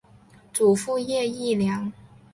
[0.51, 1.93] 祖父叶益良。